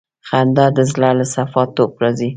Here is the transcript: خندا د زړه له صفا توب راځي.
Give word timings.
خندا 0.27 0.65
د 0.77 0.79
زړه 0.91 1.09
له 1.19 1.25
صفا 1.33 1.63
توب 1.75 1.91
راځي. 2.01 2.29